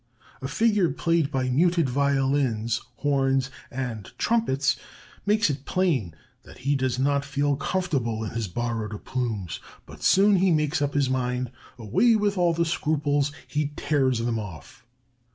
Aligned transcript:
A 0.41 0.47
figure 0.47 0.89
played 0.89 1.29
by 1.29 1.47
muted 1.51 1.87
violins, 1.87 2.81
horns, 2.95 3.51
and 3.69 4.11
trumpets 4.17 4.75
makes 5.27 5.47
it 5.51 5.65
plain 5.65 6.15
that 6.41 6.57
he 6.65 6.73
does 6.75 6.97
not 6.97 7.23
feel 7.23 7.55
comfortable 7.55 8.23
in 8.23 8.31
his 8.31 8.47
borrowed 8.47 9.05
plumes. 9.05 9.59
But 9.85 10.01
soon 10.01 10.37
he 10.37 10.49
makes 10.49 10.81
up 10.81 10.95
his 10.95 11.07
mind. 11.11 11.51
Away 11.77 12.15
with 12.15 12.35
all 12.35 12.55
scruples! 12.65 13.31
He 13.47 13.73
tears 13.75 14.17
them 14.17 14.39
off. 14.39 14.83